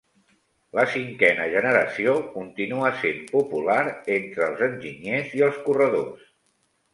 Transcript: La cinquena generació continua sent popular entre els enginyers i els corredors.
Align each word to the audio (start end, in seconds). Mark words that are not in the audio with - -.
La 0.77 0.83
cinquena 0.93 1.43
generació 1.55 2.15
continua 2.37 2.89
sent 3.03 3.19
popular 3.35 3.77
entre 4.15 4.45
els 4.47 4.65
enginyers 4.71 5.37
i 5.43 5.47
els 5.51 5.61
corredors. 5.69 6.27